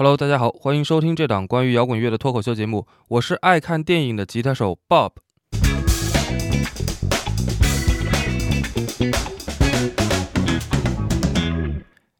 [0.00, 2.86] Hello，大家好，欢迎收听这档关于摇滚乐的脱口秀节目。
[3.08, 5.10] 我是爱看电影的吉他手 Bob。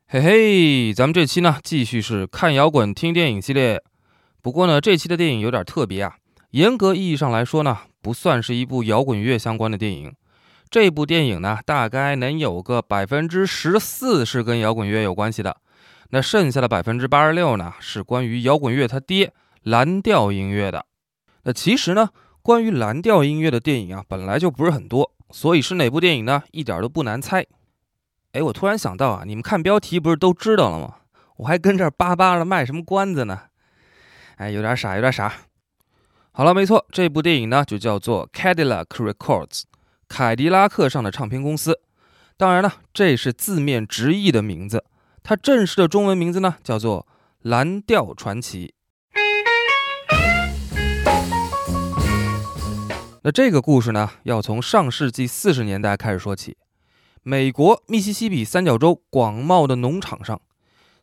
[0.08, 3.80] 嘿嘿，咱们这期呢继续是看摇滚听电影系列。
[4.42, 6.16] 不过呢，这期的电影有点特别啊。
[6.50, 10.12] 严格意义上来说呢，不算是一部摇滚乐相关的电影。
[10.68, 15.58] 这部电影呢，大概能有个百分之十四是跟摇滚乐有关系的。
[16.10, 19.32] 那剩下的百分之八十六呢，是关于摇滚乐他爹
[19.62, 20.86] 蓝调音乐的。
[21.42, 22.10] 那其实呢，
[22.42, 27.44] 关于蓝调音乐的电影啊，本来就不是很多，所以是哪部电影呢，一点都不难猜。
[28.32, 30.96] 哎，我突然想到啊，你们看标题不是都知道了吗？
[31.36, 33.42] 我还跟这儿巴巴的卖什么关子呢？
[34.36, 35.32] 哎，有点傻，有点傻。
[36.32, 39.62] 好了，没错，这部电影呢就叫做 Cadillac Records，
[40.08, 41.80] 凯迪拉克上的唱片公司。
[42.36, 44.84] 当然了，这是字面直译的名字。
[45.28, 47.02] 它正式的中文名字呢，叫做
[47.42, 48.72] 《蓝调传奇》。
[53.20, 56.56] 那这个故事呢，要从上世纪四十年代开始说起。
[57.22, 60.40] 美国密西西比三角洲广袤的农场上，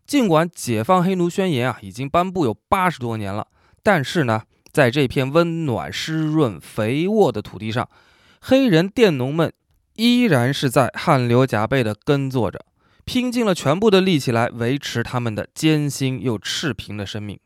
[0.07, 3.45] 尽管解放黑奴宣言啊已经颁布有八十多年了，
[3.83, 7.87] 但是呢，在这片温暖、湿润、肥沃的土地上，
[8.41, 9.53] 黑人佃农们
[9.97, 12.65] 依然是在汗流浃背地耕作着。
[13.05, 17.39] 拼尽了全部的力气来维持他们的艰辛又赤贫的生命。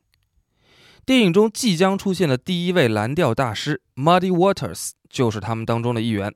[1.06, 6.34] 电影中即将出现的第一位蓝调大师 Muddy Waters 就是他们当中的一员。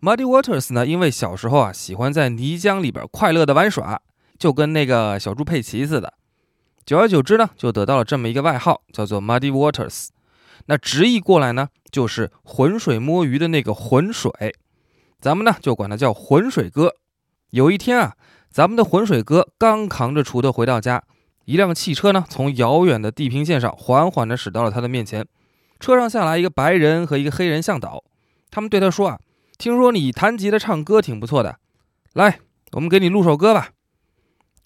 [0.00, 4.00] Muddy Waters 呢，因为小时候啊喜欢在泥浆里边快乐的玩耍，
[4.38, 6.14] 就跟那个小猪佩奇似的，
[6.84, 10.08] 久而久之呢，就得到了这么一个外号，叫做 Muddy Waters。
[10.66, 14.30] 那直译过来呢，就是浑水摸鱼的那个浑水，
[15.20, 16.94] 咱们呢就管他叫浑水哥。
[17.50, 18.16] 有一天啊，
[18.50, 21.04] 咱们的浑水哥刚扛着锄头回到家，
[21.44, 25.26] 一辆汽车呢从遥远的地平线上缓缓地驶到了他的面前。
[25.78, 28.02] 车上下来一个白人和一个黑人向导，
[28.50, 29.18] 他们对他说：“啊，
[29.58, 31.58] 听说你弹吉他唱歌挺不错的，
[32.14, 32.40] 来，
[32.72, 33.70] 我们给你录首歌吧。”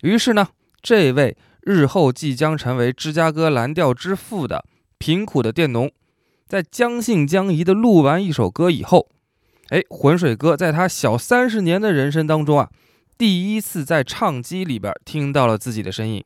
[0.03, 0.49] 于是呢，
[0.81, 4.65] 这位日后即将成为芝加哥蓝调之父的
[4.99, 5.91] 贫苦的佃农，
[6.47, 9.09] 在将信将疑地录完一首歌以后。
[9.71, 12.71] 哎，浑水哥在他小三十年的人生当中啊，
[13.17, 16.25] 第一次在唱机里边听到了自己的声音。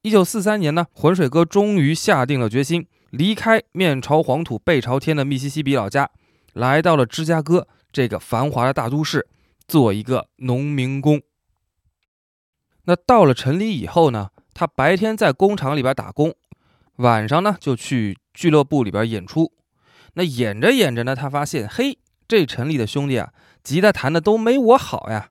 [0.00, 6.08] 一九四三年呢，浑水哥终于下定了决心，离开面朝黄土背朝天的密西西比老家，
[6.54, 9.28] 来到了芝加哥这个繁华的大都市，
[9.68, 11.20] 做一个农民工。
[12.84, 16.34] 那到了城里以后呢，他白天在工厂里边打工，
[16.96, 19.52] 晚上呢就去俱乐部里边演出。
[20.14, 21.98] 那演着演着呢，他发现，嘿。
[22.30, 23.32] 这城里的兄弟啊，
[23.64, 25.30] 吉他弹的都没我好呀。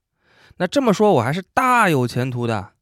[0.57, 2.73] 那这么说，我还是大有前途的。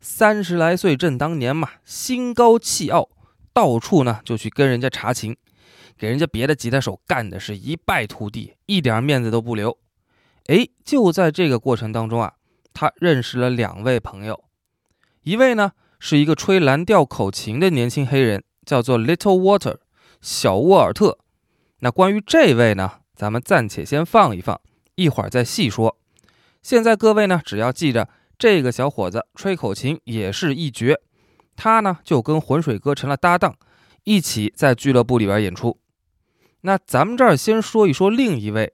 [0.00, 3.08] 三十来岁正当年嘛，心高气傲，
[3.52, 5.36] 到处呢就去跟人家查情，
[5.96, 9.76] 给人家别的吉他手干的是一败涂地，一点面子都不留。
[10.46, 12.34] 哎，就在这个过程当中啊，
[12.72, 14.44] 他认识了两位朋友，
[15.24, 19.78] 一位呢是一个吹蓝调口琴的年轻黑人，叫做 Little Water
[20.20, 21.18] 小沃尔特。
[21.80, 23.00] 那关于这位呢？
[23.18, 24.60] 咱们暂且先放一放，
[24.94, 25.98] 一会儿再细说。
[26.62, 28.08] 现在各位呢，只要记着
[28.38, 31.00] 这个小伙子吹口琴也是一绝，
[31.56, 33.56] 他呢就跟浑水哥成了搭档，
[34.04, 35.80] 一起在俱乐部里边演出。
[36.60, 38.72] 那咱们这儿先说一说另一位，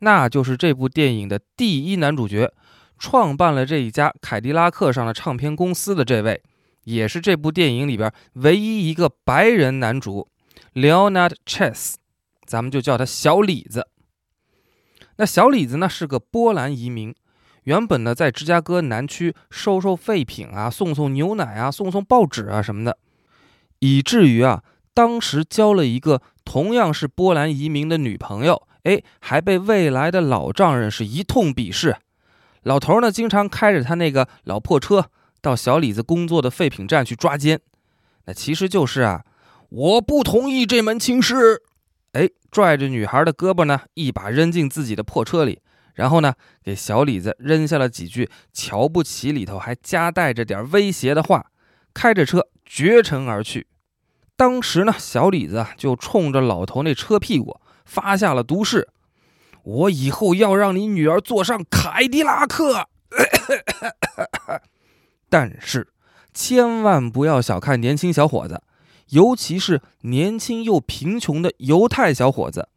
[0.00, 2.52] 那就是这部电影的第一男主角，
[2.98, 6.42] 创办了这一家凯迪拉克上的唱片公司的这位，
[6.82, 10.28] 也是这部电影里边唯一一个白人男主
[10.74, 11.94] ，Leonard Chess。
[12.46, 13.88] 咱们就叫他小李子。
[15.16, 17.14] 那小李子呢是个波兰移民，
[17.64, 22.98] 原本呢在芝加哥南区收收废品啊，送送牛奶啊，送送报纸啊什么的，
[23.78, 31.96] 以至于啊当时交了一个同样是波兰移民的女朋友，哎，还被未来的老丈人是一通鄙视。
[32.62, 37.60] 老头呢经常开着他那个老破车到小李子工作的废品站去抓奸，
[38.24, 39.24] 那其实就是啊，
[39.68, 41.62] 我不同意这门亲事。
[42.54, 45.60] 拽着女孩的胳膊呢，一把扔进自己的破车里，
[45.94, 51.46] 然后呢，给小李子扔下了几句瞧不起里头还夹带着点威胁的话，
[51.92, 53.66] 开着车绝尘而去。
[54.36, 58.86] 当时呢，小李子就冲着老头那车屁股发下了毒誓
[59.64, 62.88] ：“我以后要让你女儿坐上凯迪拉克。
[65.28, 65.88] ”但是，
[66.32, 68.62] 千万不要小看年轻小伙子。
[69.10, 72.68] 尤其是年轻又贫穷的犹太小伙子，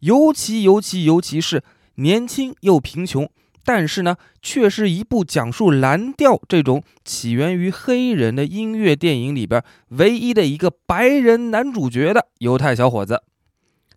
[0.00, 1.62] 尤其尤其尤其是
[1.96, 3.28] 年轻又贫穷、
[3.64, 13.22] 但是呢，却是一部讲述蓝调这种起源于黑人的音乐电影里边唯一的一个白人男主角的犹太小伙子。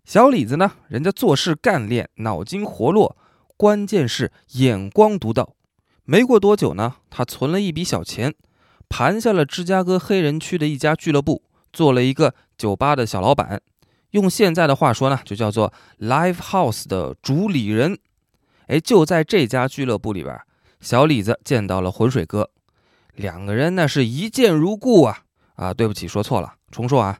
[0.04, 3.16] 小李子呢，人家做事干练，脑筋活络，
[3.56, 5.54] 关键是眼光独到。
[6.04, 8.34] 没过多久呢，他存了一笔小钱，
[8.88, 13.60] 盘下了芝加哥黑人区的一家俱乐部，做了一个酒吧的小老板。
[14.10, 17.98] 用现在的话说呢，就叫做 Live House 的主理人。
[18.66, 20.38] 哎，就在这家俱乐部里边，
[20.80, 22.50] 小李子见到了浑水哥，
[23.14, 25.24] 两个人那是一见如故啊！
[25.54, 27.18] 啊，对不起，说错了，重说啊。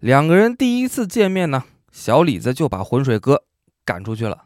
[0.00, 3.44] 两个人第一次见面呢，小李子就把浑水哥
[3.84, 4.44] 赶出去了，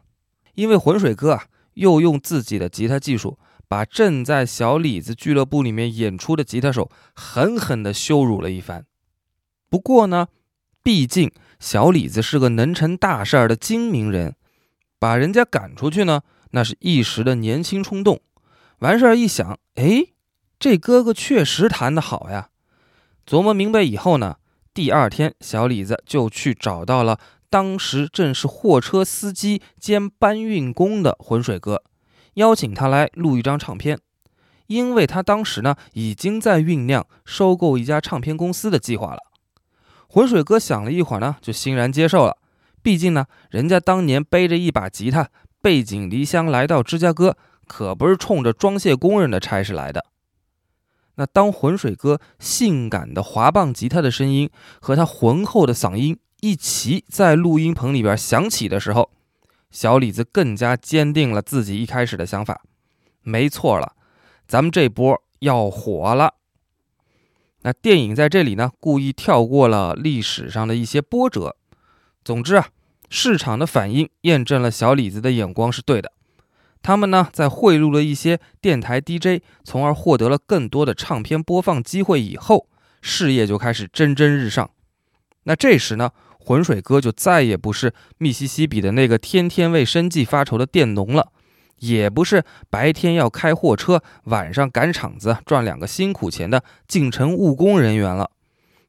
[0.53, 8.85] 因为浑水哥啊，又用自己的吉他技术，把正在小李子俱乐部里面演出的吉他手狠狠地羞辱了一番。
[9.69, 10.27] 不过呢，
[10.81, 14.35] 毕竟小李子是个能成大事儿的精明人。
[14.99, 16.21] 把人家赶出去呢，
[16.51, 18.19] 那是一时的年轻冲动。
[18.79, 20.05] 完事儿一想，哎，
[20.59, 22.49] 这哥哥确实弹得好呀。
[23.27, 24.37] 琢磨明白以后呢，
[24.73, 31.83] 第二天小李子就去找到了当时正是货车司机兼搬运工的浑水哥，
[32.35, 33.99] 邀请他来录一张唱片。
[34.67, 39.26] 因为他当时呢已经在酝酿收购一家唱片公司的计划了。
[40.07, 42.37] 浑水哥想了一会儿呢，就欣然接受了。
[42.81, 45.29] 毕竟呢，人家当年背着一把吉他，
[45.61, 47.37] 背井离乡来到芝加哥，
[47.67, 50.05] 可不是冲着装卸工人的差事来的。
[51.15, 54.49] 那当浑水哥性感的滑棒吉他的声音
[54.79, 59.11] 和他浑厚的嗓音一起在录音棚里边响起的时候，
[59.69, 62.61] 小李子更加坚定了自己一开始的想法。
[63.23, 63.93] 没错了，
[64.47, 66.35] 咱们这波要火了。
[67.67, 71.57] 那电影在这里呢，故意跳过了历史上的一些波折。
[72.23, 72.69] 总之啊。
[73.09, 76.11] 市场的反应验证了小李子的眼光是对的。
[76.81, 82.67] 他们呢，在贿赂了一些电台 DJ，从而获得了更多的唱片播放机会以后，
[83.01, 84.69] 事业就开始蒸蒸日上。
[85.43, 91.31] 那这时呢，浑水哥就再也不是密西西比的那个天天为生计发愁的佃农了，
[91.79, 98.31] 也不是白天要开货车，晚上赶场子赚两个辛苦钱的进城务工人员了。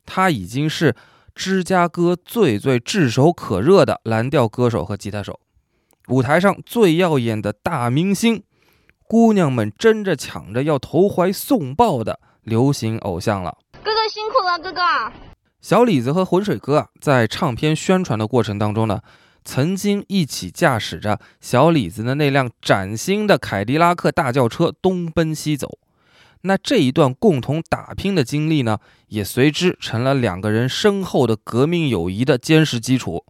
[0.05, 0.95] 他已经是。
[1.41, 5.39] 芝加哥最最炙手可热的蓝调歌手和吉他手，
[6.09, 8.43] 舞台上最耀眼的大明星，
[9.07, 13.57] 姑娘们争着抢着要投怀送抱的流行偶像了。
[13.85, 14.83] 哥哥辛苦了，哥哥。
[15.61, 19.01] 小李子和浑水哥啊，在唱片宣传的过程当中呢，
[19.49, 25.79] 曾经一起驾驶着小李子的那辆崭新的凯迪拉克大轿车东奔西走。
[26.43, 33.25] 那这一段共同打拼的经历呢，也随之成了两个人深厚的革命友谊的坚实基础。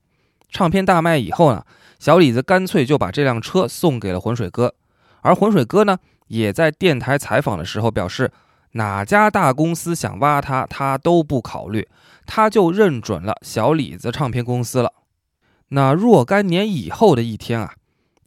[0.50, 1.64] 唱片大卖以后呢，
[2.00, 4.74] 小李子干脆就把这辆车送给了浑水哥，
[5.20, 8.32] 而浑水哥呢，也在电台采访的时候表示，
[8.72, 11.86] 哪家大公司想挖他，他都不考虑，
[12.26, 14.92] 他就认准了小李子唱片公司了。
[15.68, 17.74] 那若干年以后的一天啊。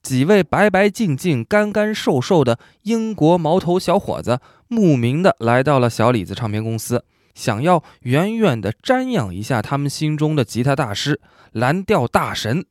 [0.01, 7.05] 几位白白净净、干干瘦瘦的英国毛头小伙子，慕名的来到了小李子唱片公司，
[7.35, 11.21] 想要远远的瞻仰一下他们心中的吉他大师、
[11.51, 12.65] 蓝调大神，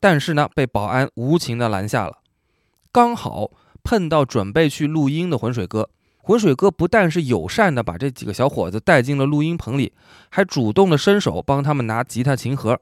[0.00, 2.20] 但是呢，被保安无情的拦下了。
[2.90, 3.50] 刚好
[3.84, 5.90] 碰到准备去录音的浑水哥，
[6.22, 9.92] 浑水哥不但是友善的把这几个小伙子带进了录音棚里，
[10.30, 12.80] 还主动的伸手帮他们拿吉他琴盒。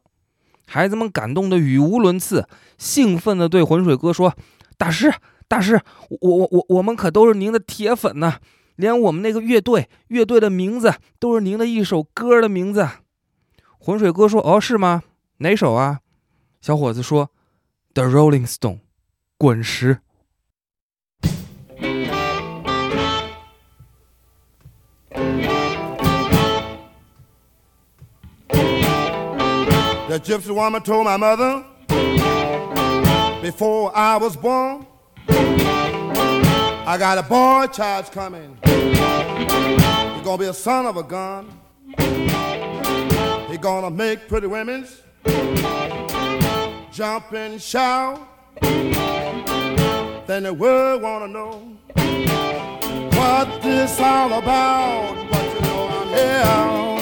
[0.73, 2.47] 孩子们感动的语无伦次，
[2.79, 4.33] 兴奋地对浑水哥说
[4.79, 5.13] ：“大师，
[5.49, 5.81] 大师，
[6.21, 8.35] 我我我我们可都是您的铁粉呢，
[8.77, 12.89] 连我们那个乐队乐队的名字都是您的一首歌的名字。”
[13.83, 15.03] 浑水哥说：“哦，是吗？
[15.39, 15.99] 哪首啊？”
[16.63, 17.31] 小伙子说
[17.93, 18.79] ：“The Rolling Stone，
[19.37, 19.99] 滚石。”
[30.11, 31.65] The gypsy woman told my mother
[33.41, 34.85] before I was born,
[35.29, 38.59] I got a boy child coming.
[38.65, 41.61] He's gonna be a son of a gun.
[43.49, 44.85] He's gonna make pretty women
[46.91, 48.19] jump and shout.
[50.27, 51.53] Then the world wanna know
[53.17, 55.15] what this all about.
[55.31, 57.00] What you know I'm here.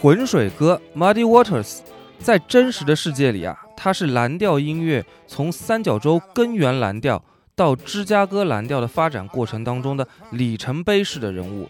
[0.00, 1.78] 浑水哥 Muddy Waters
[2.20, 7.20] 在真实的世界里啊，他是蓝调音乐从三角洲根源蓝调
[7.56, 11.68] 到芝加哥蓝调的发展过程当中的里程碑式的人物。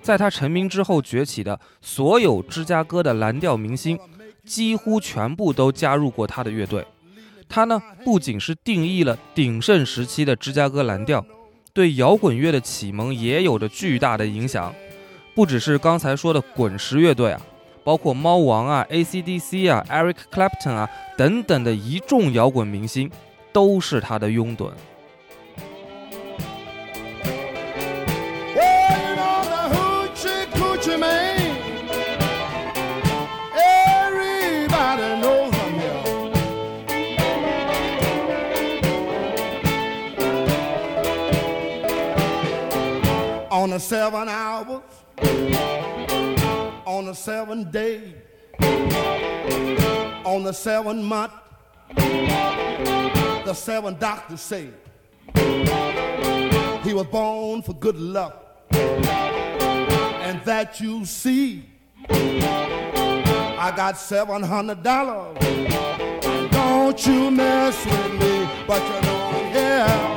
[0.00, 3.98] 在他成名之后崛起的所有芝加哥的蓝调明星，
[4.44, 6.86] 几乎全部都加入过他的乐队。
[7.48, 11.24] 他呢，不仅是定义了鼎盛时期的芝加哥蓝调，
[11.72, 14.72] 对摇滚乐的启蒙也有着巨大的影响。
[15.34, 17.40] 不只是刚才说的滚石乐队啊，
[17.84, 23.10] 包括猫王啊、AC/DC 啊、Eric Clapton 啊等等的一众摇滚明星，
[23.52, 24.70] 都是他的拥趸。
[47.04, 48.14] On the seventh day,
[50.24, 51.32] on the seventh month,
[53.44, 54.70] the seven doctors say
[56.82, 61.68] he was born for good luck, and that you see.
[62.08, 65.36] I got seven hundred dollars.
[66.52, 70.13] Don't you mess with me, but you know, yeah.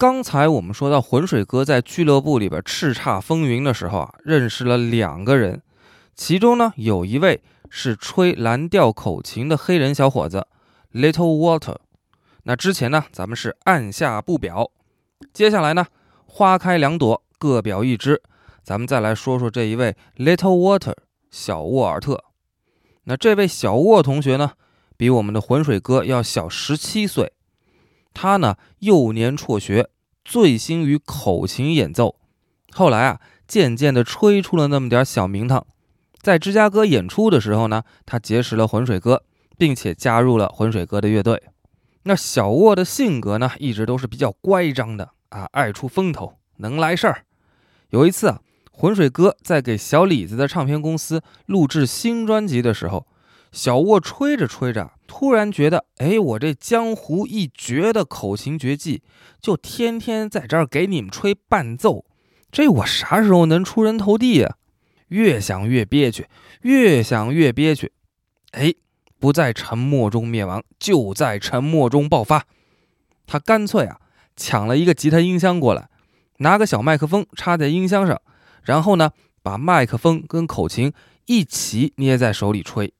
[0.00, 5.60] 刚才我们说到浑水哥在俱乐部里边叱咤风云的时候啊，认识了两个人，
[6.14, 10.46] 其中呢有一位是吹蓝调口琴的黑人小伙子
[10.94, 11.76] Little Water。
[12.44, 14.70] 那之前呢，咱们是按下不表，
[15.34, 15.84] 接下来呢，
[16.24, 18.22] 花开两朵，各表一枝，
[18.62, 20.94] 咱们再来说说这一位 Little Water
[21.30, 22.24] 小沃尔特。
[23.04, 24.52] 那这位小沃同学呢，
[24.96, 27.34] 比我们的浑水哥要小十七岁。
[28.12, 29.88] 他呢，幼年辍学，
[30.24, 32.16] 醉心于口琴演奏，
[32.72, 35.66] 后来啊，渐渐的吹出了那么点小名堂。
[36.20, 39.22] 在芝加哥演出的时候呢，他结识了浑水哥，
[39.56, 41.42] 并且加入了浑水哥的乐队。
[42.02, 47.24] 那小沃的性格呢，一直都是比较乖张的啊，爱出风头，能来事儿。
[47.90, 48.40] 有一次啊，
[48.70, 53.06] 浑水哥在给小李子的唱片公司录制新专辑的时候。
[53.52, 59.02] 小沃吹着吹着，突然觉得，哎，我这江湖一绝的口琴绝技，
[59.42, 62.04] 就天天在这儿给你们吹伴奏，
[62.52, 64.54] 这我啥时候能出人头地呀？
[65.08, 66.28] 越想越憋屈，
[66.62, 67.90] 越想越憋屈，
[68.52, 68.72] 哎，
[69.18, 72.46] 不在沉默中灭亡，就在沉默中爆发。
[73.26, 74.00] 他干脆啊，
[74.36, 75.88] 抢了一个吉他音箱过来，
[76.36, 78.22] 拿个小麦克风插在音箱上，
[78.62, 79.10] 然后呢，
[79.42, 80.92] 把麦克风跟口琴
[81.26, 82.94] 一起捏在手里吹。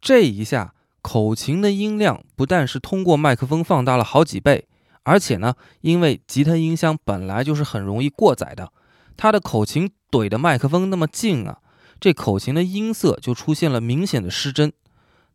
[0.00, 4.66] 这一下，口琴的音量不但是通过麦克风放大了好几倍，
[5.02, 8.72] 而且呢，因为吉他音箱本来就是很容易过载的，
[9.16, 11.58] 它的口琴怼的麦克风那么近啊，
[11.98, 14.72] 这口琴的音色就出现了明显的失真。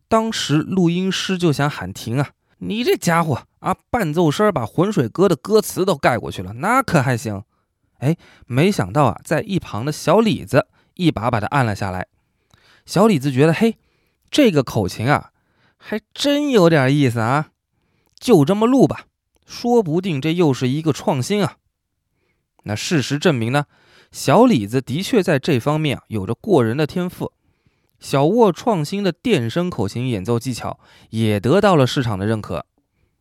[0.08, 7.42] 当时录音师就想喊停啊，你这家伙啊，伴奏声把浑水歌的歌词都盖过去了，那可还行？
[7.98, 12.06] 哎，没想到啊，在一旁的小李子一把把他按了下来。
[12.84, 13.78] 小李子觉得，嘿。
[14.28, 15.30] 这个口琴啊，
[15.88, 17.50] 还真有点意思啊！
[18.18, 19.04] 就这么录吧，
[19.46, 21.58] 说不定这又是一个创新啊。
[22.64, 23.66] 那事实证明呢，
[24.10, 27.32] 小李子的确在这方面啊有着过人的天赋。
[28.00, 32.66] 小沃创新的电声口琴演奏技巧也得到了市场的认可。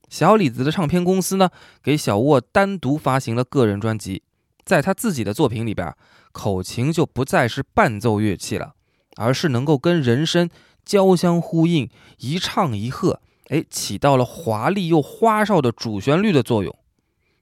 [0.10, 1.52] 小李子的唱片公司呢，
[1.84, 4.24] 给小沃单独发行了个人专辑。
[4.64, 5.96] 在他自己的作品里边，
[6.32, 8.74] 口琴就不再是伴奏乐器了，
[9.18, 10.50] 而是能够跟人声。
[10.86, 11.90] 交相呼应，
[12.20, 16.78] 一唱一和，哎，起到了华丽又花哨的主旋律的作用。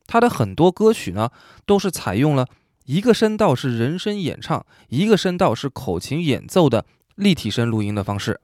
[0.07, 1.29] 他的很多歌曲呢，
[1.65, 2.47] 都是采用了
[2.85, 6.85] 一个声道是人声演唱，一个声道是口琴演奏的
[7.15, 8.41] 立体声录音的方式。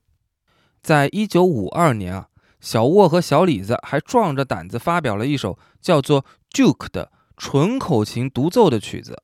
[0.81, 2.27] 在一九五二年啊，
[2.61, 9.21] 小沃和小李子还壮着胆子发表了一首叫做《Duke》的纯口琴独奏的曲子。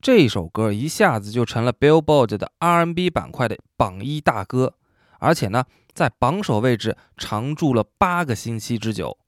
[0.00, 4.74] 这首歌一下子就成了 Billboard 的 R&B 板块的榜一大歌。
[5.18, 9.18] 而且呢，在榜首位置长驻了八个星期之久。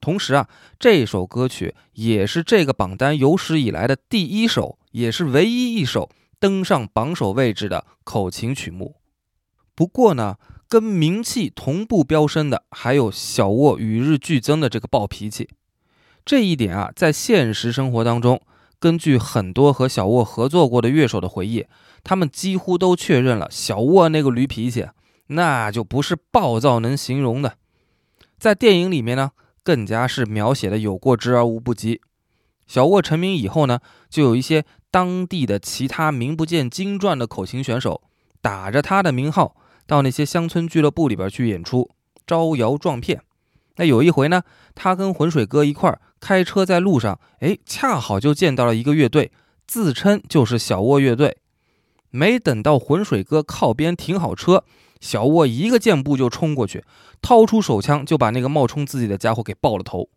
[0.00, 8.96] 同时啊，这首歌曲也是这个榜单有史以来的第一首，也是唯一一首登上榜首位置的口琴曲目。
[9.74, 10.36] 不过呢，
[10.68, 15.50] 跟名气同步飙升的，还有小沃与日俱增的这个暴脾气。
[16.24, 18.40] 这一点啊，在现实生活当中，
[18.78, 21.66] 根据很多和小沃合作过的乐手的回忆，
[22.02, 24.86] 他们几乎都确认了小沃那个驴脾气，
[25.32, 27.56] 那就不是暴躁能形容的。
[28.38, 29.32] 在电影里面呢，
[29.62, 32.00] 更加是描写的有过之而无不及。
[32.66, 38.02] 小沃成名以后呢，就有一些当地的其他名不见经传的口琴选手，
[38.40, 39.56] 打着他的名号。
[39.86, 41.90] 到那些乡村俱乐部里边去演出，
[42.24, 43.22] 招摇撞骗。
[43.74, 44.42] 那有一回呢，
[44.76, 49.32] 他跟浑水哥一块儿开车在路上，哎，恰好就见到了一个乐队，
[49.66, 51.38] 自称就是小沃乐队。
[52.10, 54.64] 没等到浑水哥靠边停好车，
[55.00, 56.84] 小沃一个箭步就冲过去，
[57.20, 60.08] 掏出手枪就把那个冒充自己的家伙给爆了头。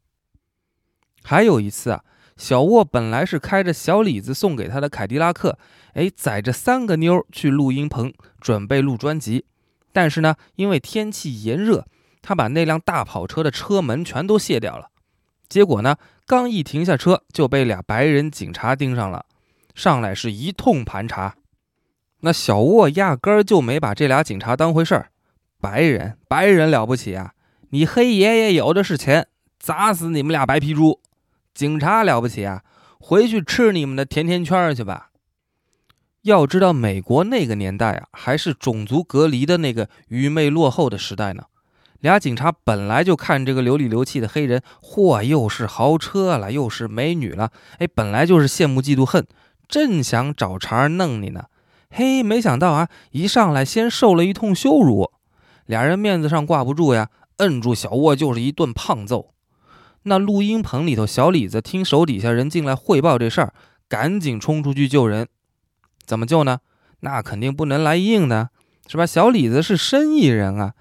[1.24, 2.04] 还有一次啊，
[2.36, 5.58] 小沃本来是开着小李子送给他的凯迪拉克，
[5.94, 9.46] 哎，载着三个妞去录音棚准备录专辑。
[9.94, 11.86] 但是呢，因为天气炎热，
[12.22, 14.90] 他把那辆大跑车的车门全都卸掉了。
[15.48, 19.26] 结果呢，刚一停下车，就被俩白人警察盯上了，
[19.76, 21.36] 上来是一通盘查。
[22.26, 25.10] 那小沃压根儿就没把这俩警察当回事儿。
[25.60, 27.34] 白人，白人了不起啊！
[27.72, 29.28] 你黑爷爷有的是钱，
[29.60, 31.02] 砸死你们俩白皮猪。
[31.54, 32.64] 警察了不起啊！
[32.98, 35.10] 回去吃你们的甜甜圈去吧。
[36.22, 41.44] 要知道，美国那个年代啊，还是种族隔离的那个愚昧落后的时代呢。
[42.00, 49.28] 俩警察本来就看这个流里流气的黑人，嚯，又是豪车了，又是美女了，哎，本来就是羡慕嫉妒恨，
[49.68, 51.46] 正想找茬弄你呢。
[51.96, 55.12] 嘿，没想到啊，一上来先受了一通羞辱，
[55.68, 59.36] 俩人面子上挂不住呀，摁住小沃就是一顿胖揍。
[60.06, 63.54] 那录音棚里头，小李子听手底下人进来汇报这事儿，
[63.88, 65.28] 赶紧冲出去救人。
[66.04, 66.62] 怎么救呢？
[67.02, 68.50] 那肯定不能来硬的，
[68.88, 69.06] 是吧？
[69.06, 70.74] 小李子是生意人啊，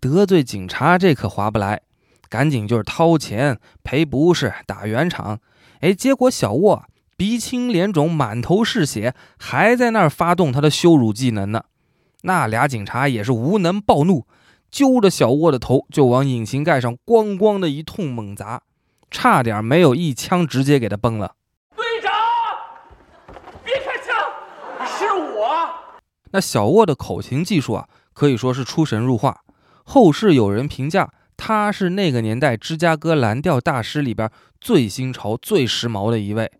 [0.00, 1.82] 得罪警察这可划不来，
[2.30, 5.38] 赶紧就是掏钱赔不是，打圆场。
[5.80, 6.84] 哎，结果小沃
[7.16, 11.64] 鼻青脸肿，满头是血，还在那儿发动他的羞辱技能呢。
[12.22, 14.26] 那俩警察也是无能暴怒，
[14.70, 18.62] 揪着小沃的头就往引擎盖上咣咣的一通猛砸，
[19.10, 21.34] 差点没有一枪直接给他崩了。
[21.76, 22.12] 队长，
[23.62, 25.68] 别开枪，是我
[26.32, 29.42] 那小沃的口琴技术啊，可以说是出神入化。
[29.84, 36.50] 后世有人评价他是那个年代芝加哥蓝调大师里边最新潮、最时髦的一位，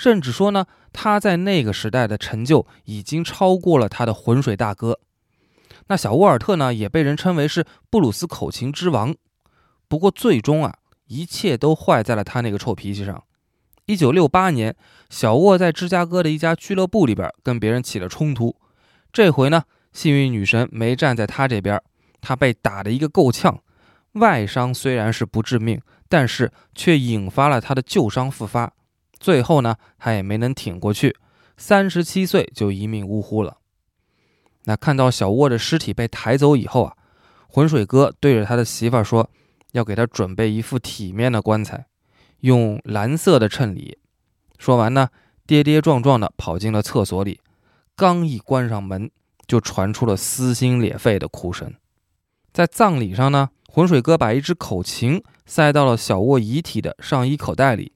[0.00, 4.98] 甚至说呢，他在那个时代的成就已经超过了他的浑水大哥。
[5.88, 9.14] 那小沃尔特呢，也被人称为是布鲁斯口琴之王。
[9.88, 10.74] 不过最终啊，
[11.08, 13.22] 一切都坏在了他那个臭脾气上。
[13.84, 14.74] 一九六八年，
[15.10, 18.56] 小沃在芝加哥的一家俱乐部里边跟别人起了冲突。
[19.12, 21.78] 这回呢，幸运女神没站在他这边，
[22.22, 23.60] 他被打得一个够呛，
[24.12, 28.72] 外伤虽然是不致命，但是却引发了他的旧伤复发，
[29.20, 31.16] 最后呢，他也没能挺过去，
[31.56, 33.58] 三十七岁就一命呜呼了。
[34.64, 36.96] 那看到小沃的尸体被抬走以后啊，
[37.46, 39.28] 浑水哥对着他的媳妇儿说，
[39.72, 41.86] 要给他准备一副体面的棺材，
[42.40, 43.98] 用蓝色的衬里。
[44.58, 45.08] 说完呢，
[45.46, 47.40] 跌跌撞撞地跑进了厕所里。
[47.96, 49.10] 刚一关上门，
[49.46, 51.74] 就传出了撕心裂肺的哭声。
[52.52, 57.92] 在葬礼上呢，浑水哥把一只口琴塞到了小沃遗体的上衣口袋里，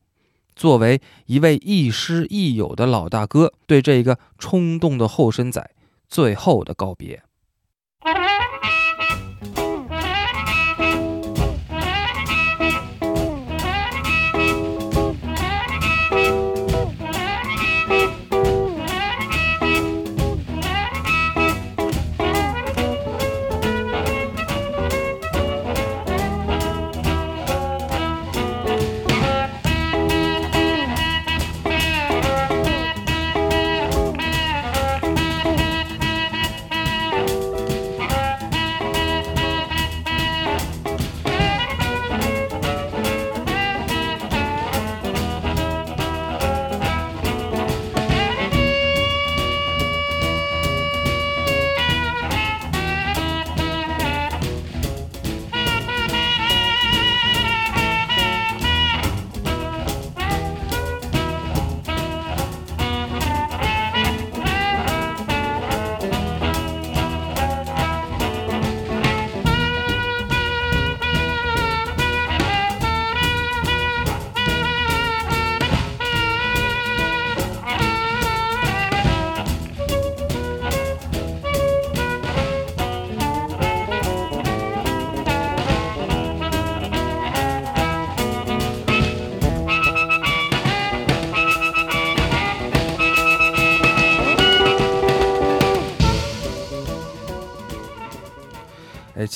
[0.55, 5.71] 作为一位亦师亦友的老大哥对这个冲动的后生仔
[6.09, 7.23] 最后的告别。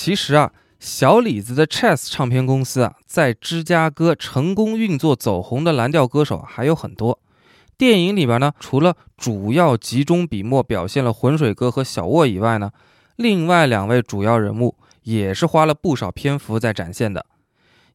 [0.09, 7.21] 其实啊，小李子的 Chess 唱片公司啊，在芝加哥成功运作走红的蓝调歌手还有很多。
[7.77, 12.71] 电影里边呢，除了主要集中笔墨表现了浑水哥和小沃以外呢，
[13.17, 17.27] 另外两位主要人物也是花了不少篇幅在展现的。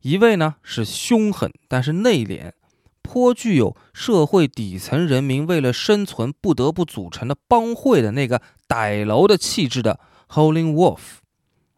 [0.02, 2.52] 一位呢是凶狠但是内敛，
[3.02, 10.00] 颇具有社会底层人民为了生存不得不组成的帮会的那个歹楼的气质的
[10.30, 11.00] Holling Wolf。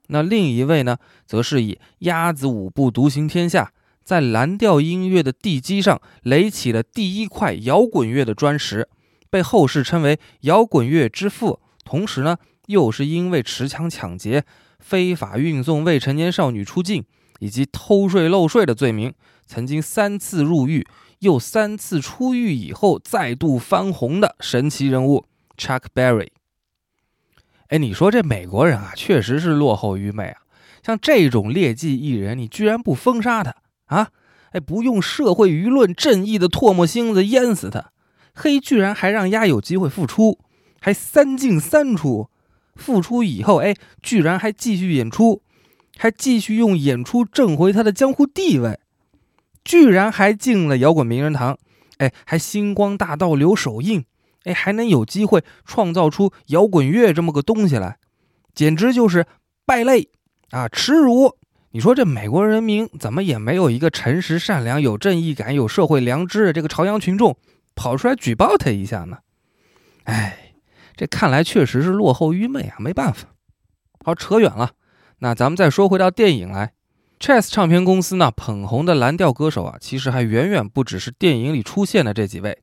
[0.08, 3.72] 那另一位呢，则是以鸭子舞步独行天下，
[4.04, 8.88] 在蓝调音乐的地基上垒起了第一块摇滚乐的砖石，
[9.30, 11.60] 被后世称为摇滚乐之父。
[11.84, 12.38] 同时呢，
[12.68, 14.44] 又是因为持枪抢劫、
[14.80, 17.04] 非法运送未成年少女出境。
[17.40, 19.14] 以及偷税漏税的罪名，
[19.46, 20.88] 曾经三次入狱，
[21.20, 25.26] 又三次出狱以后再度翻红的神奇人物
[25.58, 26.30] Chuck Berry。
[27.68, 30.42] 哎，你说这美国人啊，确实是落后愚昧啊！
[30.84, 34.10] 像这种劣迹艺人，你居然不封杀他啊？
[34.52, 37.92] 哎，不用社会舆论正义的唾沫星子淹死他，
[38.34, 40.40] 嘿，居然还让丫有机会复出，
[40.80, 42.30] 还三进三出，
[42.76, 45.42] 复出以后，哎，居然还继续演出。
[45.98, 48.82] 还继续用演出挣回他的江湖地位，
[49.64, 51.58] 居然还进了摇滚名人堂，
[52.00, 54.04] 哎，还星光大道留手印，
[54.46, 57.98] 哎，还能有机会创造出摇滚乐这么个东西来，
[58.54, 59.26] 简直就是
[59.66, 60.10] 败类
[60.52, 61.36] 啊，耻辱！
[61.72, 67.36] 你说这美国人民怎么也没有一个诚实、善良、有正义感、有社会良知的这个朝阳群众
[67.76, 69.18] 跑出来举报他一下呢？
[70.06, 70.54] 哎，
[70.96, 73.28] 这看来确实是落后愚昧啊，没办法。
[74.06, 74.72] 好，扯远了。
[75.20, 76.74] 那咱们再说回到电影来
[77.20, 82.60] ，Chess 唱片公司呢捧红的蓝调歌手啊，其实还远远不只是电影里出现的这几位。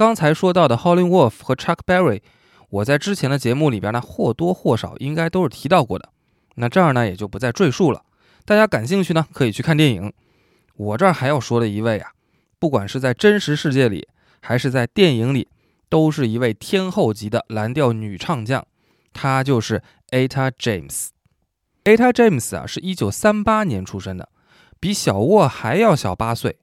[0.00, 2.22] 刚才说到的 Howlin' Wolf 和 Chuck Berry，
[2.70, 6.08] 我在之前的节目里边呢或多或少应该都是提到过的。
[6.54, 8.02] 那这儿呢也就不再赘述了。
[8.46, 10.10] 大家感兴趣呢可以去看电影。
[10.74, 12.12] 我这儿还要说的一位啊，
[12.58, 14.08] 不管是在真实世界里
[14.40, 15.48] 还是在电影里，
[15.90, 18.66] 都是一位天后级的蓝调女唱将，
[19.12, 19.82] 她就是
[20.12, 21.08] Etta James。
[21.84, 24.30] Etta James 啊，是一九三八年出生的，
[24.80, 26.56] 比小沃还要小八岁。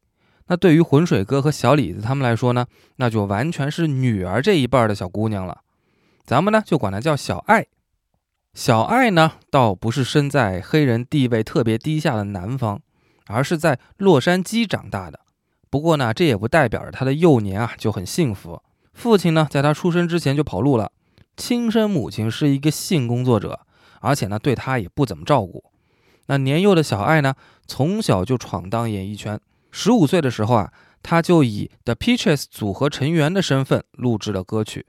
[0.48, 5.62] 那对于浑水哥和小李子他们来说呢，那就完全是女儿这一辈的小姑娘了。
[6.26, 7.66] 咱们呢就管她叫小爱。
[8.54, 12.82] 小爱呢，倒不是生在黑人地位特别低下的南方，
[13.28, 15.20] 而是在洛杉矶长大的。
[15.70, 18.62] 不过呢，这也不代表着她的幼年啊就很幸福。
[18.94, 20.92] 父亲呢，在她出生之前就跑路了，
[21.36, 23.60] 亲生母亲是一个性工作者。
[24.00, 25.64] 而且呢，对他也不怎么照顾。
[26.28, 27.34] 那年幼的小爱呢，
[27.66, 29.40] 从小就闯荡演艺圈。
[29.72, 34.86] 十五岁的时候啊，他就以 The Peaches 组合成员的身份录制了歌曲。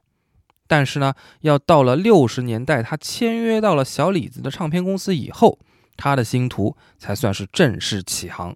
[0.67, 5.59] 但是呢，要到了六十年代，他签约到了小李子的唱片公司以后，
[5.97, 8.55] 他的星途才算是正式起航。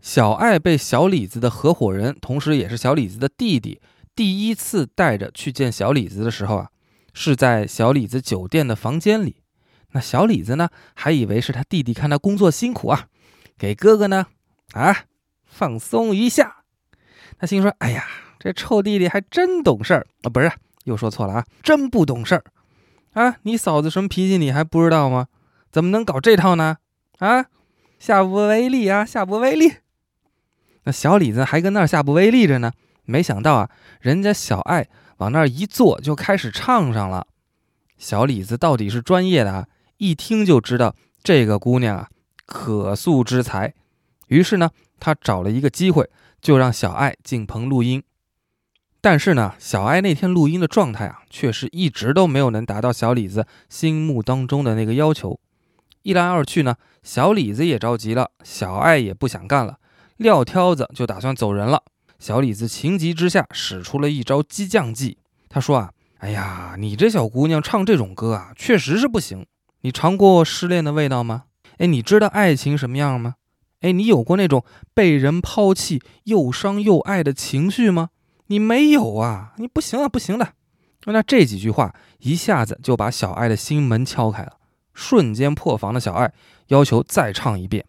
[0.00, 3.80] 小爱被小李子的合伙人，同时也是小李子的弟弟，
[4.14, 6.70] 第一次带着去见小李子的时候啊，
[7.14, 9.36] 是在小李子酒店的房间里。
[9.92, 13.06] 那小李子呢，还以为是他弟弟看他工作辛苦啊，
[13.56, 14.26] 给哥哥呢
[14.72, 15.04] 啊
[15.56, 16.58] 放松一下。
[17.38, 18.04] 他心说：“哎呀，
[18.38, 20.28] 这臭弟弟还真懂事儿啊！
[20.28, 20.52] 不是，
[20.84, 22.44] 又说错了啊，真不懂事儿
[23.14, 23.38] 啊！
[23.44, 25.28] 你嫂子什么脾气你还不知道吗？
[25.72, 26.76] 怎么能搞这套呢？
[27.20, 27.46] 啊，
[27.98, 29.76] 下不为例啊，下不为例。
[30.84, 32.72] 那小李子还跟那儿下不为例着呢，
[33.04, 37.26] 没想到啊，人家小爱往那儿一坐，就开始唱上了。
[37.96, 39.66] 小李子到底是专业的啊。”
[39.98, 42.10] 一听就知道这个姑娘啊，
[42.44, 43.72] 可塑之才。
[44.26, 46.08] 于是呢，他找了一个机会，
[46.40, 48.02] 就让小爱进棚录音。
[49.00, 55.38] 但是呢，小爱那天录音的状态啊，确实一直都没有能达到小李子心目当中的那个要求。
[56.02, 59.78] 一来二去呢，小李子也着急了，小爱也不想干了，
[60.16, 61.82] 撂挑子就打算走人了。
[62.18, 65.18] 小李子情急之下，使出了一招激将计。
[65.48, 69.46] 他说啊：“哎呀，你这小姑娘唱这种歌啊，确实是不行。”
[69.82, 71.44] 你尝过失恋的味道吗？
[71.78, 73.34] 哎，你知道爱情什么样吗？
[73.80, 78.10] 哎，你有过那种被人抛弃又伤又爱的情绪吗？
[78.46, 79.54] 你没有啊！
[79.58, 80.54] 你不行啊，不行的。
[81.06, 84.56] 那这几句话一下子就把小爱的心门敲开了，
[84.92, 86.32] 瞬间破防的小爱
[86.68, 87.84] 要求再唱一遍。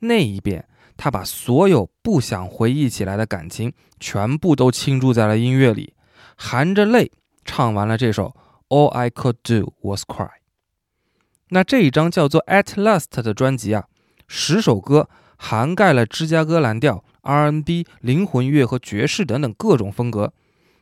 [0.00, 5.94] 那一遍，他把所有不想回忆起来的感情全部都倾注在了音乐里，
[6.36, 7.12] 含着泪
[7.44, 8.34] 唱完了这首
[8.76, 10.26] 《All I Could Do Was Cry》。
[11.50, 13.84] 那这一张叫做《At Last》的专辑啊，
[14.34, 20.32] 十首歌涵盖了芝加哥蓝调、R&B、灵魂乐和爵士等等各种风格。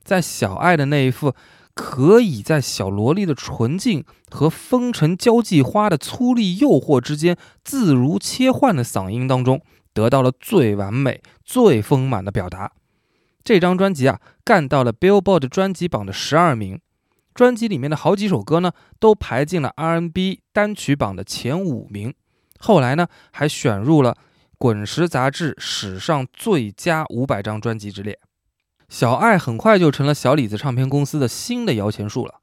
[0.05, 1.35] 在小爱的那一副
[1.75, 9.61] 可以在小萝莉的纯净和风尘交际花的粗粝诱惑之间自如切换的嗓音当中，
[9.93, 12.71] 得到了最完美、最丰满的表达。
[13.43, 16.81] 这张专辑啊，干到了 Billboard 专辑榜的十二名。
[17.35, 22.15] 专辑里面的好几首歌呢，都排进了 R&B 单曲榜的前五名。
[22.61, 24.13] 后来呢，还选入了
[24.57, 28.19] 《滚石》杂志史上最佳五百张专辑之列。
[28.89, 32.35] 小爱很快就成了小李子唱片公司的新的摇钱树了。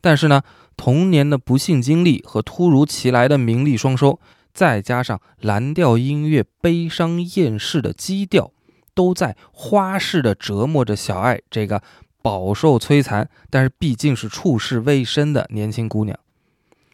[0.00, 0.42] 但是呢，
[0.76, 4.18] 童年的不幸经历和突如其来的名利双收，
[4.52, 8.52] 再加上蓝调音乐悲伤厌世的基调，
[8.94, 11.82] 都在花式的折磨着小爱这个。
[12.22, 16.18] 饱受摧残，但是毕竟是处世未深的年轻姑娘。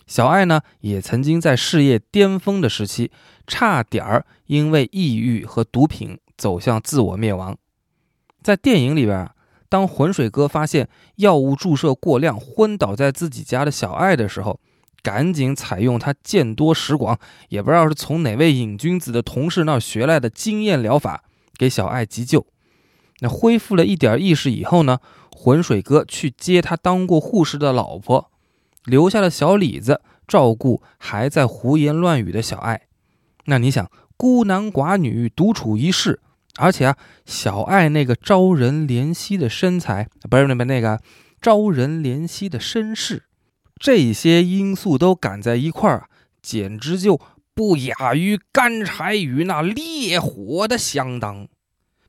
[0.07, 3.11] 小爱呢，也曾经在事业巅峰的时期，
[3.47, 7.57] 差点儿因为抑郁和毒品走向自我灭亡。
[8.43, 9.35] 在电影里边啊，
[9.69, 14.59] 当浑水哥发现药物注射过量昏倒在自己家的小爱的时候，
[15.03, 21.25] 赶紧采用他见多识广，也不知道是从哪位瘾君子的同事那儿学来的经验疗法，
[21.57, 22.47] 给小爱急救。
[23.21, 24.99] 那恢复了一点意识以后呢？
[25.31, 28.32] 浑水哥去接他当过护士的老婆，
[28.85, 32.83] 留下了小李子照顾还在胡言乱语的小爱。
[33.47, 36.21] 那你想，孤男寡女独处一室，
[36.57, 41.01] 而且啊，小爱那个招人怜惜的身材，不是那边那个
[41.41, 43.25] 招人怜惜的身世，
[43.79, 46.09] 这些因素都赶在一块儿啊，
[46.41, 47.21] 简直就
[47.55, 51.49] 不亚于干柴与那烈火的相当。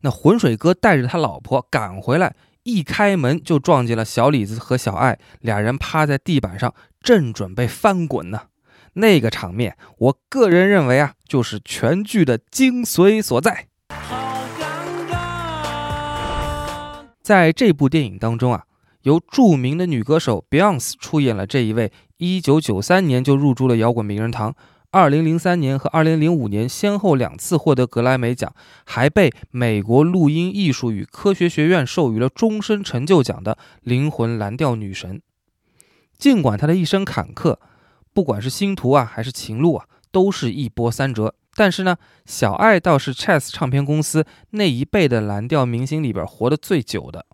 [0.02, 2.36] 那浑水哥带着他老婆赶回来。
[2.63, 8.43] 一开门就撞见了小李子和小爱，俩人趴在地板上，正准备翻滚呢。
[8.93, 13.67] 那个场面，我个人认为啊，就是全剧的精髓所在。
[17.21, 18.63] 在这部电影当中啊，
[19.02, 24.56] 由著名的女歌手 Beyonce 出演了这一位1993年就入住了摇滚名人堂。
[24.94, 28.54] 二零零三年和二零零五年先后两次获得格莱美奖，
[28.86, 35.20] 还被美国录音艺术与科学学院授予了终身成就奖的灵魂蓝调女神。
[36.20, 37.58] 尽管她的一生坎坷，
[38.14, 41.34] 不管是星途啊还是情路啊，都是一波三折。
[41.56, 47.26] 但是呢，小爱倒是 Chess 唱片公司那一辈的蓝调明星里边活得最久的。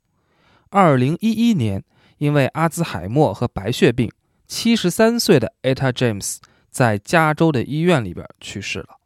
[0.70, 1.84] 二零一一年，
[2.20, 4.10] 因为阿兹海默和白血病，
[4.48, 6.38] 七十三岁的 Etta James。
[6.72, 9.00] 在加州的医院里边去世了。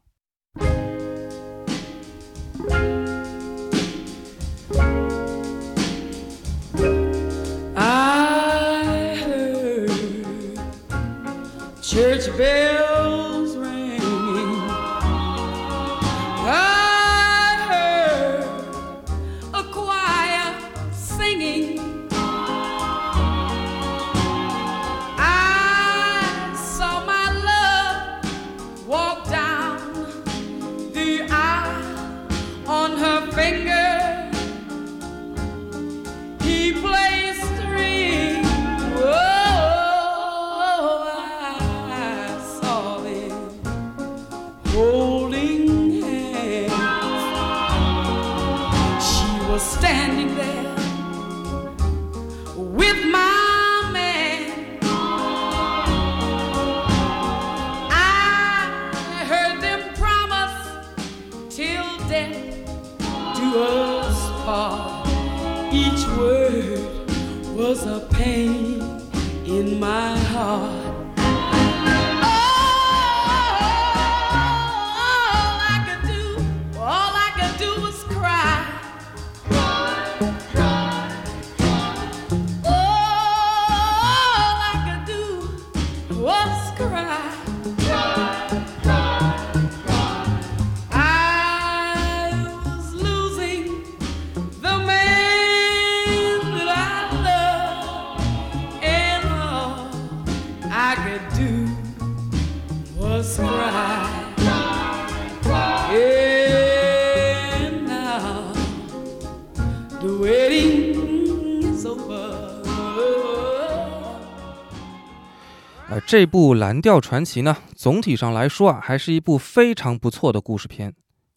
[116.14, 120.94] 这部《蓝调传奇》呢，总体上来说啊，还是一部非常不错的故事片。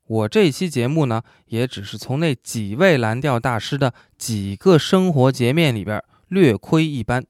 [0.06, 7.24] 我这期节目呢，也只是从那几位蓝调大师的几个生活截面里边略窥一斑。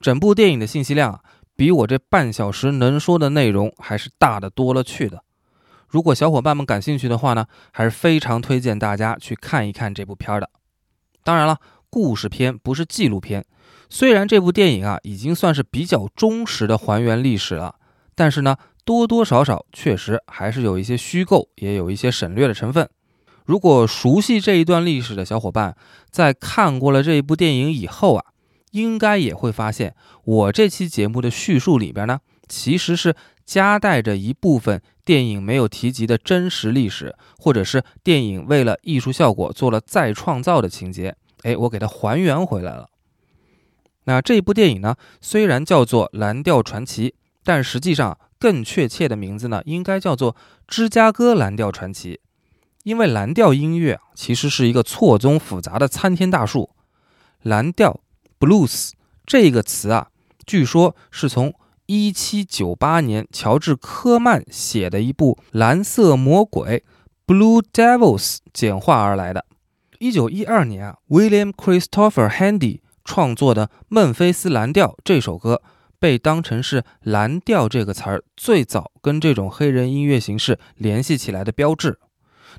[0.00, 1.20] 整部电影的信息量啊，
[1.54, 5.22] 比我这半小时能说的内容还是大的多了去的。
[5.88, 10.48] 如果小伙伴们感兴趣的话呢，还是非常推荐大家去看一看这部片的。
[11.22, 11.58] 当然了，
[11.90, 13.44] 故事片，不是纪录片。
[13.90, 17.76] 虽然这部电影啊已经算是比较忠实的还原历史了，
[18.14, 22.88] 但是呢，多多少少确实还是有一些虚构，也有一些省略的成分。
[23.44, 25.74] 如果熟悉这一段历史的小伙伴，
[26.10, 28.24] 在看过了这一部电影以后啊，
[28.72, 33.14] 应该也会发现，我这期节目的叙述里边呢，其实是
[33.46, 41.16] 夹带着一部分电影没有提及的真实历史，或者是电影为了艺术效果做了再创造的情节。
[41.44, 42.90] 哎，我给它还原回来了。
[44.08, 47.10] 那这部电影呢，虽然叫做《蓝调传奇》，
[47.44, 50.32] 但实际上更确切的名字呢，应该叫做
[50.66, 52.14] 《芝加哥蓝调传奇》。
[52.84, 56.70] 因为蓝调音乐其实是一个错综复杂的参天大树。
[57.42, 58.00] 蓝调
[58.40, 58.92] （blues）
[59.26, 60.08] 这个词啊，
[60.46, 61.52] 据说是从
[61.88, 66.82] 1798年乔治·科曼写的一部《蓝色魔鬼》
[67.34, 69.44] （Blue Devils） 简化而来的。
[69.98, 75.62] 1912年啊，William Christopher Handy 创作的《孟菲斯蓝调》这首歌，
[75.98, 81.98] 被当成是“蓝调”这个词儿最早跟这种黑人音乐形式联系起来的标志。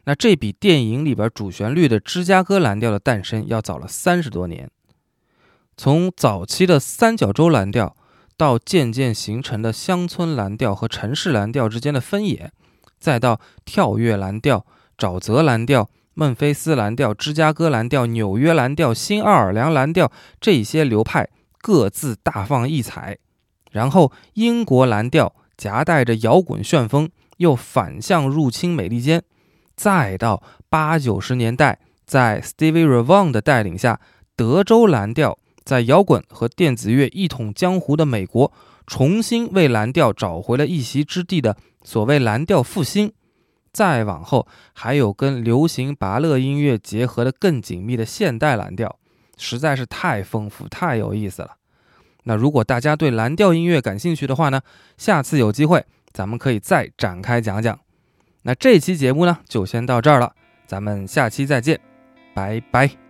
[0.05, 4.71] 那这比电影里边主旋律的芝加哥蓝调的诞生要早了三十多年。
[5.77, 7.95] 从早期的三角洲蓝调，
[8.35, 12.51] 到渐渐形成的乡村蓝调和城市蓝调之间的分野，
[12.99, 14.65] 再到跳跃蓝调、
[14.97, 21.29] 沼泽蓝调、孟菲斯蓝调、芝加哥蓝调、纽约蓝调、新奥尔良蓝调这些流派
[21.61, 23.17] 各自大放异彩，
[23.71, 29.23] 然后英国蓝调夹带着摇滚旋风，又反向入侵美利坚。
[29.77, 34.01] 再到八九十年代，在 Stevie Ray Vaughan 的带领下，
[34.35, 38.51] 德州蓝调在摇滚和电子乐一统江湖的美国，
[38.85, 43.13] 重新为蓝调找回了一席之地的所谓蓝调复兴。
[43.71, 48.97] 再往后，还有跟流行拔乐音乐结合的更紧密的现代蓝调，
[49.37, 51.55] 实在是太丰富、太有意思了。
[52.23, 54.61] 那如果大家对蓝调音乐感兴趣的话呢，
[54.97, 57.79] 下次有机会咱们可以再展开讲讲。
[58.43, 60.33] 那这期节目呢，就先到这儿了，
[60.67, 61.79] 咱们下期再见，
[62.33, 63.08] 拜拜。